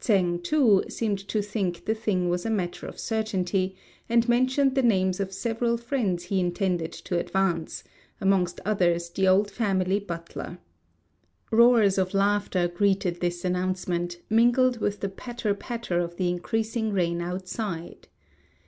Tsêng, 0.00 0.40
too, 0.44 0.84
seemed 0.88 1.18
to 1.26 1.42
think 1.42 1.84
the 1.84 1.96
thing 1.96 2.28
was 2.28 2.46
a 2.46 2.48
matter 2.50 2.86
of 2.86 2.96
certainty, 2.96 3.74
and 4.08 4.28
mentioned 4.28 4.76
the 4.76 4.84
names 4.84 5.18
of 5.18 5.32
several 5.32 5.76
friends 5.76 6.22
he 6.26 6.38
intended 6.38 6.92
to 6.92 7.18
advance, 7.18 7.82
amongst 8.20 8.60
others 8.64 9.10
the 9.10 9.26
old 9.26 9.50
family 9.50 9.98
butler. 9.98 10.58
Roars 11.50 11.98
of 11.98 12.14
laughter 12.14 12.68
greeted 12.68 13.18
this 13.18 13.44
announcement, 13.44 14.20
mingled 14.30 14.78
with 14.80 15.00
the 15.00 15.08
patter 15.08 15.54
patter 15.54 15.98
of 15.98 16.14
the 16.14 16.28
increasing 16.30 16.92
rain 16.92 17.20
outside. 17.20 18.06